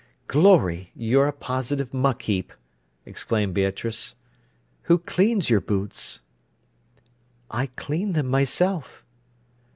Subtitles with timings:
[0.25, 0.89] "Glory!
[0.95, 2.53] You're a positive muck heap,"
[3.05, 4.15] exclaimed Beatrice.
[4.85, 6.21] "Who cleans your boots?"
[7.51, 9.05] "I clean them myself."